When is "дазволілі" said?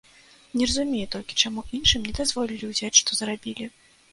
2.21-2.71